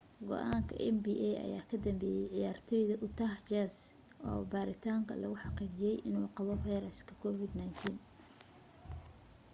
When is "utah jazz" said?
3.05-3.75